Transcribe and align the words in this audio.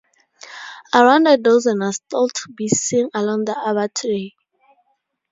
Around 0.95 1.27
a 1.27 1.37
dozen 1.37 1.83
are 1.83 1.93
still 1.93 2.27
to 2.27 2.53
be 2.57 2.67
seen 2.67 3.11
along 3.13 3.45
the 3.45 3.51
Arbat 3.53 3.93
today. 3.93 4.33